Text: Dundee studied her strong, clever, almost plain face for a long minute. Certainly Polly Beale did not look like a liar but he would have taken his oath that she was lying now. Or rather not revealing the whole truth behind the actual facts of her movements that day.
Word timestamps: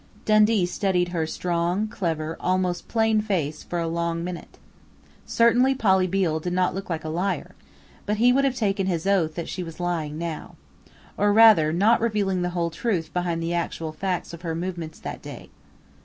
Dundee 0.25 0.65
studied 0.65 1.09
her 1.09 1.27
strong, 1.27 1.87
clever, 1.87 2.35
almost 2.39 2.87
plain 2.87 3.21
face 3.21 3.61
for 3.61 3.77
a 3.77 3.87
long 3.87 4.23
minute. 4.23 4.57
Certainly 5.27 5.75
Polly 5.75 6.07
Beale 6.07 6.39
did 6.39 6.53
not 6.53 6.73
look 6.73 6.89
like 6.89 7.03
a 7.03 7.07
liar 7.09 7.53
but 8.07 8.17
he 8.17 8.33
would 8.33 8.43
have 8.43 8.55
taken 8.55 8.87
his 8.87 9.05
oath 9.05 9.35
that 9.35 9.47
she 9.47 9.61
was 9.61 9.79
lying 9.79 10.17
now. 10.17 10.55
Or 11.17 11.31
rather 11.31 11.71
not 11.71 12.01
revealing 12.01 12.41
the 12.41 12.49
whole 12.57 12.71
truth 12.71 13.13
behind 13.13 13.43
the 13.43 13.53
actual 13.53 13.91
facts 13.91 14.33
of 14.33 14.41
her 14.41 14.55
movements 14.55 14.97
that 14.97 15.21
day. 15.21 15.51